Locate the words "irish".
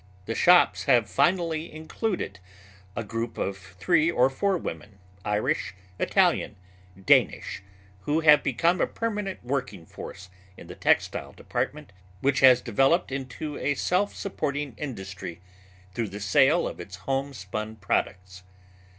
5.23-5.75